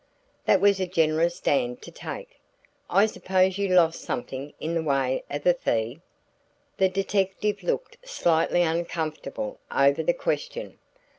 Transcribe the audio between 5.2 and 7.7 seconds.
of a fee?" The detective